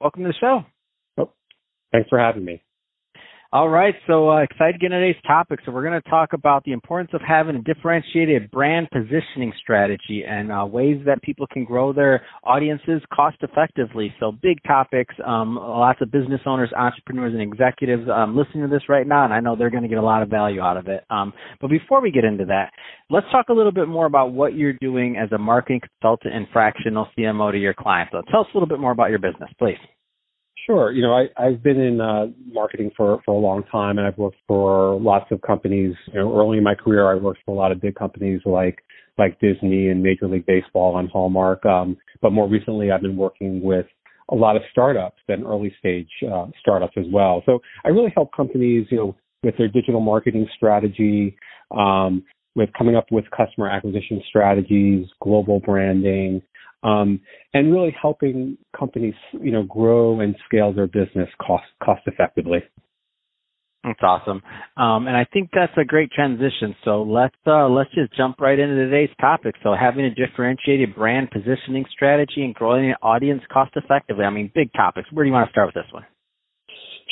[0.00, 0.64] Welcome to the show.
[1.18, 1.32] Oh,
[1.92, 2.62] thanks for having me.
[3.54, 5.60] All right, so uh, excited to get into today's topic.
[5.64, 10.24] So we're going to talk about the importance of having a differentiated brand positioning strategy
[10.28, 14.12] and uh, ways that people can grow their audiences cost effectively.
[14.18, 15.14] So big topics.
[15.24, 19.32] Um, lots of business owners, entrepreneurs, and executives um, listening to this right now, and
[19.32, 21.04] I know they're going to get a lot of value out of it.
[21.08, 22.72] Um, but before we get into that,
[23.08, 26.48] let's talk a little bit more about what you're doing as a marketing consultant and
[26.52, 28.10] fractional CMO to your clients.
[28.10, 29.78] So tell us a little bit more about your business, please.
[30.66, 30.90] Sure.
[30.92, 34.16] You know, I, I've been in uh, marketing for, for a long time and I've
[34.16, 35.94] worked for lots of companies.
[36.06, 38.78] You know, early in my career, I worked for a lot of big companies like,
[39.18, 41.66] like Disney and Major League Baseball and Hallmark.
[41.66, 43.86] Um, but more recently, I've been working with
[44.30, 47.42] a lot of startups and early stage uh, startups as well.
[47.44, 51.36] So I really help companies, you know, with their digital marketing strategy,
[51.76, 56.40] um, with coming up with customer acquisition strategies, global branding,
[56.84, 57.20] um,
[57.52, 62.58] and really helping companies, you know, grow and scale their business cost cost effectively.
[63.82, 64.40] That's awesome,
[64.78, 66.74] um, and I think that's a great transition.
[66.84, 69.56] So let's uh, let's just jump right into today's topic.
[69.62, 74.24] So having a differentiated brand positioning strategy and growing an audience cost effectively.
[74.24, 75.12] I mean, big topics.
[75.12, 76.06] Where do you want to start with this one?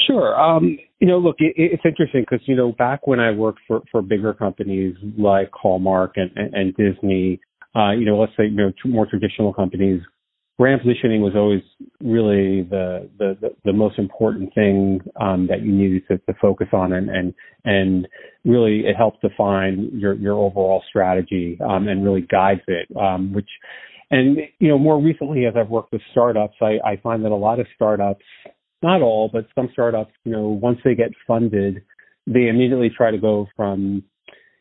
[0.07, 0.39] Sure.
[0.41, 3.83] Um, you know, look, it, it's interesting because you know back when I worked for
[3.91, 7.41] for bigger companies like Hallmark and, and, and Disney,
[7.75, 10.03] uh, you know, let's say, you know, more traditional companies,
[10.59, 11.63] brand positioning was always
[12.01, 16.69] really the the the, the most important thing um, that you needed to, to focus
[16.73, 18.09] on, and and and
[18.45, 22.89] really it helps define your your overall strategy um, and really guides it.
[22.97, 23.49] Um, which,
[24.11, 27.37] and you know, more recently as I've worked with startups, I, I find that a
[27.37, 28.25] lot of startups,
[28.83, 31.83] not all, but some startups, you know, once they get funded,
[32.27, 34.05] they immediately try to go from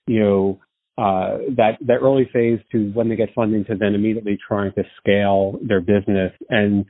[0.07, 0.59] you know
[0.97, 4.83] uh, that that early phase to when they get funding to then immediately trying to
[4.99, 6.31] scale their business.
[6.49, 6.85] And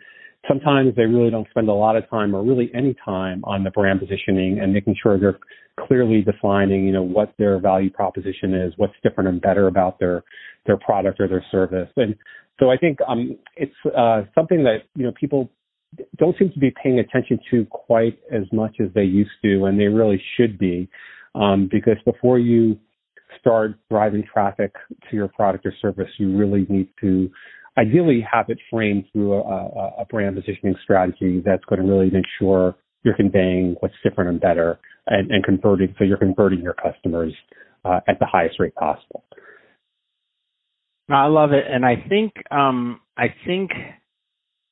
[0.48, 3.72] sometimes they really don't spend a lot of time or really any time on the
[3.72, 5.40] brand positioning and making sure they're
[5.88, 10.24] clearly defining you know what their value proposition is what's different and better about their
[10.66, 11.90] their product or their service.
[11.96, 12.16] And
[12.62, 15.50] so i think um it's uh something that you know people
[16.18, 19.80] don't seem to be paying attention to quite as much as they used to and
[19.80, 20.88] they really should be
[21.36, 22.80] um because before you
[23.42, 24.74] start driving traffic
[25.10, 27.30] to your product or service, you really need to
[27.78, 32.26] ideally have it framed through a, a brand positioning strategy that's going to really make
[32.40, 37.34] sure you're conveying what's different and better and, and converting, so you're converting your customers
[37.86, 39.24] uh, at the highest rate possible.
[41.10, 43.72] I love it, and I think um, I think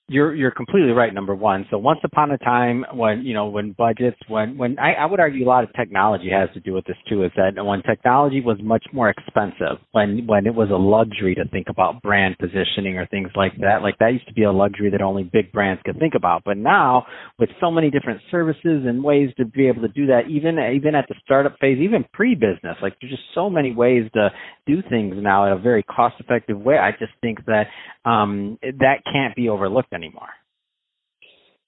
[0.10, 1.14] you're you're completely right.
[1.14, 1.66] Number one.
[1.70, 5.20] So once upon a time, when you know when budgets, when when I, I would
[5.20, 7.24] argue a lot of technology has to do with this too.
[7.24, 11.46] Is that when technology was much more expensive, when when it was a luxury to
[11.50, 13.82] think about brand positioning or things like that.
[13.84, 16.44] Like that used to be a luxury that only big brands could think about.
[16.44, 17.06] But now
[17.38, 20.96] with so many different services and ways to be able to do that, even even
[20.96, 24.30] at the startup phase, even pre-business, like there's just so many ways to
[24.66, 26.78] do things now in a very cost-effective way.
[26.78, 27.66] I just think that
[28.06, 30.30] um, that can't be overlooked anymore.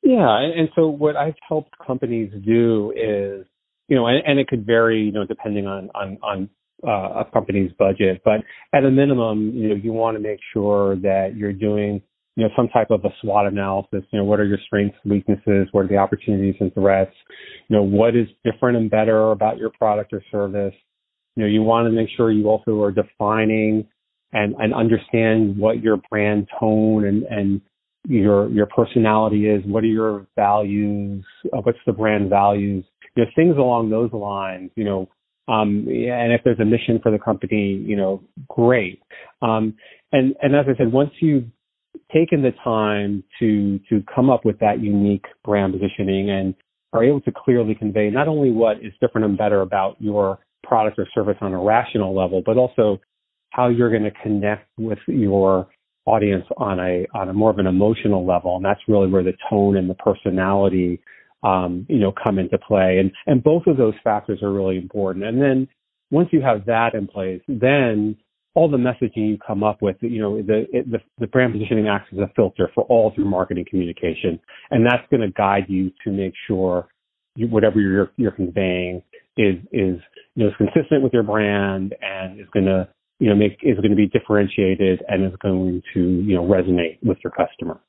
[0.04, 3.46] Yeah, and so what I've helped companies do is,
[3.88, 6.50] you know, and, and it could vary, you know, depending on on on
[6.86, 8.42] uh, a company's budget, but
[8.74, 12.02] at a minimum, you know, you want to make sure that you're doing,
[12.36, 14.04] you know, some type of a SWOT analysis.
[14.12, 17.14] You know, what are your strengths, weaknesses, what are the opportunities and threats?
[17.68, 20.74] You know, what is different and better about your product or service?
[21.36, 23.88] You know, you want to make sure you also are defining
[24.34, 27.62] and and understand what your brand tone and and
[28.08, 31.24] your your personality is, what are your values,
[31.54, 32.84] uh, what's the brand values,
[33.16, 35.10] you know, things along those lines, you know,
[35.48, 39.02] um, and if there's a mission for the company, you know, great.
[39.42, 39.76] Um,
[40.12, 41.46] and and as I said, once you've
[42.14, 46.56] taken the time to to come up with that unique brand positioning and
[46.94, 51.00] are able to clearly convey not only what is different and better about your product
[51.00, 53.00] or service on a rational level, but also
[53.52, 55.68] how you're going to connect with your
[56.06, 59.34] audience on a on a more of an emotional level, and that's really where the
[59.50, 61.02] tone and the personality,
[61.44, 62.98] um, you know, come into play.
[63.00, 65.26] And and both of those factors are really important.
[65.26, 65.68] And then
[66.10, 68.18] once you have that in place, then
[68.54, 72.10] all the messaging you come up with, you know, the the, the brand positioning acts
[72.12, 74.40] as a filter for all your marketing communication,
[74.72, 76.88] and that's going to guide you to make sure
[77.36, 79.02] you, whatever you're you're conveying
[79.38, 80.00] is is
[80.36, 82.88] you know is consistent with your brand and is going to
[83.22, 86.98] you know make is going to be differentiated and is going to you know resonate
[87.04, 87.80] with your customer.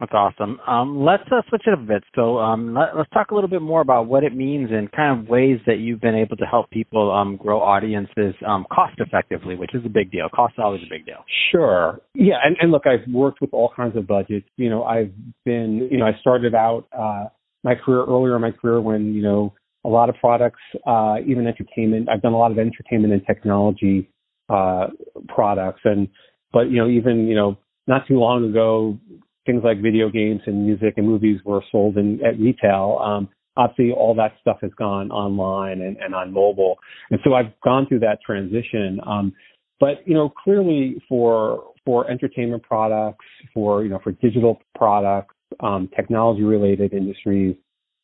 [0.00, 0.58] That's awesome.
[0.66, 2.02] Um, let's uh, switch it up a bit.
[2.16, 5.20] So um, let, us talk a little bit more about what it means and kind
[5.20, 9.54] of ways that you've been able to help people um, grow audiences um, cost effectively,
[9.54, 10.28] which is a big deal.
[10.34, 11.24] Cost is always a big deal.
[11.52, 12.00] Sure.
[12.12, 14.48] Yeah, and, and look, I've worked with all kinds of budgets.
[14.56, 15.12] You know, I've
[15.44, 17.26] been, you know, I started out uh,
[17.62, 19.54] my career earlier in my career when you know
[19.84, 22.08] a lot of products, uh, even entertainment.
[22.08, 24.10] I've done a lot of entertainment and technology
[24.48, 24.88] uh,
[25.28, 26.08] products, and
[26.52, 28.98] but you know even you know not too long ago,
[29.46, 33.00] things like video games and music and movies were sold in at retail.
[33.04, 36.76] Um, obviously, all that stuff has gone online and, and on mobile,
[37.10, 39.00] and so I've gone through that transition.
[39.06, 39.32] Um,
[39.80, 45.88] but you know, clearly for for entertainment products, for you know, for digital products, um,
[45.94, 47.56] technology related industries,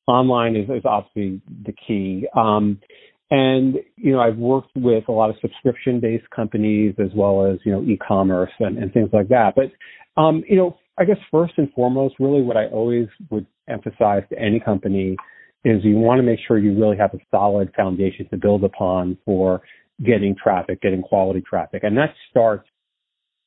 [0.07, 2.27] online is, is obviously the key.
[2.37, 2.81] Um,
[3.31, 7.59] and, you know, I've worked with a lot of subscription based companies as well as,
[7.65, 9.55] you know, e-commerce and, and things like that.
[9.55, 14.23] But, um, you know, I guess first and foremost, really what I always would emphasize
[14.31, 15.17] to any company
[15.65, 19.17] is you want to make sure you really have a solid foundation to build upon
[19.25, 19.63] for
[20.05, 21.85] getting traffic, getting quality traffic.
[21.85, 22.69] And that starts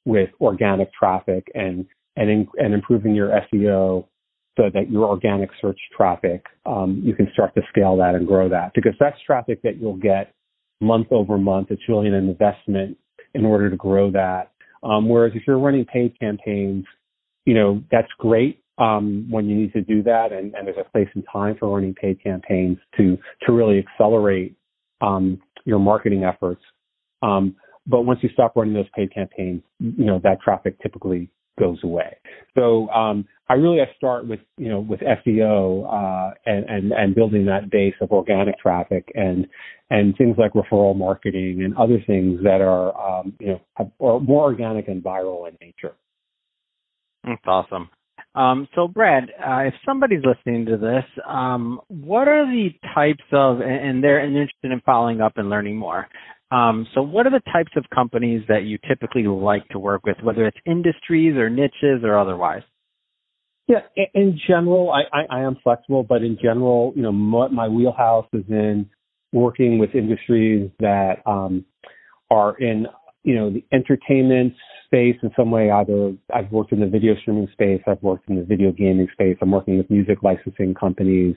[0.06, 1.86] with organic traffic and,
[2.16, 4.06] and, in, and improving your SEO
[4.56, 8.50] so that your organic search traffic, um, you can start to scale that and grow
[8.50, 10.34] that because that's traffic that you'll get
[10.80, 11.72] month over month.
[11.72, 12.98] It's really an investment
[13.34, 14.52] in order to grow that.
[14.84, 16.86] Um, whereas if you're running paid campaigns,
[17.46, 20.90] you know, that's great um, when you need to do that, and, and, there's a
[20.90, 24.56] place and time for running paid campaigns to to really accelerate
[25.02, 26.62] um, your marketing efforts.
[27.22, 31.30] Um, but once you stop running those paid campaigns, you know that traffic typically
[31.60, 32.18] goes away.
[32.56, 37.16] So um, I really I start with you know with SEO uh, and, and and
[37.16, 39.48] building that base of organic traffic and
[39.90, 44.20] and things like referral marketing and other things that are um, you know have, are
[44.20, 45.94] more organic and viral in nature.
[47.24, 47.90] That's awesome.
[48.36, 53.62] Um, so, Brad, uh, if somebody's listening to this, um, what are the types of,
[53.62, 56.08] and they're interested in following up and learning more,
[56.54, 60.18] um, so, what are the types of companies that you typically like to work with,
[60.22, 62.62] whether it's industries or niches or otherwise?
[63.68, 63.80] Yeah,
[64.14, 68.28] in general, I, I, I am flexible, but in general, you know, my, my wheelhouse
[68.34, 68.88] is in
[69.32, 71.66] working with industries that um,
[72.30, 72.86] are in,
[73.24, 74.54] you know, the entertainment
[74.86, 75.72] space in some way.
[75.72, 79.38] Either I've worked in the video streaming space, I've worked in the video gaming space,
[79.42, 81.36] I'm working with music licensing companies,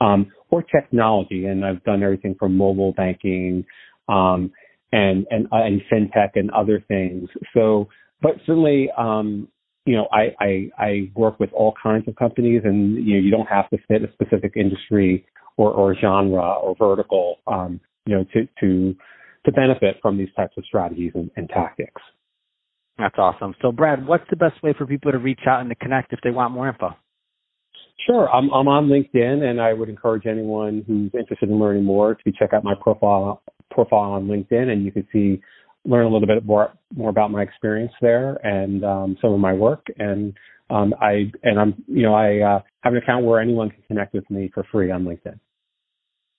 [0.00, 3.64] um, or technology, and I've done everything from mobile banking
[4.08, 4.52] um,
[4.92, 7.28] and and uh, and fintech and other things.
[7.54, 7.88] So,
[8.22, 9.48] but certainly, um,
[9.84, 13.30] you know, I, I I work with all kinds of companies, and you know, you
[13.30, 15.26] don't have to fit a specific industry
[15.56, 18.94] or, or genre or vertical, um, you know, to to
[19.44, 22.02] to benefit from these types of strategies and, and tactics.
[22.98, 23.54] That's awesome.
[23.62, 26.18] So, Brad, what's the best way for people to reach out and to connect if
[26.24, 26.96] they want more info?
[28.06, 28.28] Sure.
[28.28, 32.32] I'm, I'm on LinkedIn, and I would encourage anyone who's interested in learning more to
[32.32, 35.40] check out my profile profile on LinkedIn, and you can see
[35.84, 39.52] learn a little bit more more about my experience there and um, some of my
[39.52, 39.86] work.
[39.98, 40.34] And
[40.70, 44.14] um, I and I'm you know I uh, have an account where anyone can connect
[44.14, 45.38] with me for free on LinkedIn.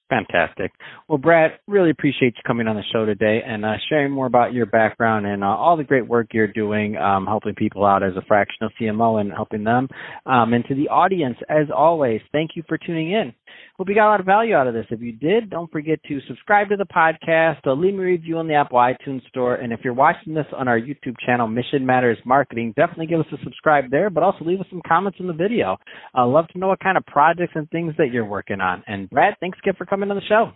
[0.10, 0.72] Fantastic.
[1.08, 4.54] Well, Brad, really appreciate you coming on the show today and uh, sharing more about
[4.54, 8.14] your background and uh, all the great work you're doing, um, helping people out as
[8.18, 9.88] a fractional CMO and helping them.
[10.26, 13.34] Um, and to the audience, as always, thank you for tuning in.
[13.78, 14.86] Hope you got a lot of value out of this.
[14.90, 18.38] If you did, don't forget to subscribe to the podcast, uh, leave me a review
[18.38, 21.86] on the Apple iTunes Store, and if you're watching this on our YouTube channel, Mission
[21.86, 25.28] Matters Marketing, definitely give us a subscribe there, but also leave us some comments in
[25.28, 25.78] the video.
[26.14, 28.84] I'd love to know what kind of projects and things that you're working on.
[28.86, 30.52] And Brad, thanks again for coming on the show.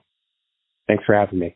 [0.87, 1.55] Thanks for having me.